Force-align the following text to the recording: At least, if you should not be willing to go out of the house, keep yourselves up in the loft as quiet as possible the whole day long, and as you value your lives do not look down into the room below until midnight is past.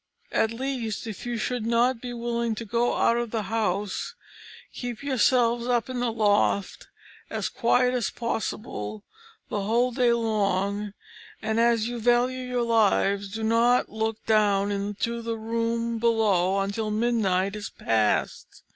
At 0.31 0.49
least, 0.49 1.05
if 1.05 1.27
you 1.27 1.37
should 1.37 1.63
not 1.63 2.01
be 2.01 2.11
willing 2.11 2.55
to 2.55 2.65
go 2.65 2.95
out 2.95 3.17
of 3.17 3.29
the 3.29 3.43
house, 3.43 4.15
keep 4.73 5.03
yourselves 5.03 5.67
up 5.67 5.91
in 5.91 5.99
the 5.99 6.11
loft 6.11 6.87
as 7.29 7.49
quiet 7.49 7.93
as 7.93 8.09
possible 8.09 9.03
the 9.49 9.61
whole 9.61 9.91
day 9.91 10.11
long, 10.11 10.93
and 11.39 11.59
as 11.59 11.87
you 11.87 11.99
value 11.99 12.39
your 12.39 12.63
lives 12.63 13.29
do 13.31 13.43
not 13.43 13.89
look 13.89 14.25
down 14.25 14.71
into 14.71 15.21
the 15.21 15.37
room 15.37 15.99
below 15.99 16.57
until 16.61 16.89
midnight 16.89 17.55
is 17.55 17.69
past. 17.69 18.63